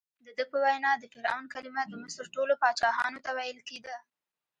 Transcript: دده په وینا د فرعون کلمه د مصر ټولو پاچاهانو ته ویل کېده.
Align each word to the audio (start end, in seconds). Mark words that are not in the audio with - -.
دده 0.27 0.43
په 0.51 0.57
وینا 0.63 0.91
د 0.97 1.03
فرعون 1.13 1.45
کلمه 1.53 1.83
د 1.87 1.93
مصر 2.03 2.25
ټولو 2.35 2.53
پاچاهانو 2.61 3.23
ته 3.25 3.31
ویل 3.37 3.59
کېده. 3.69 3.95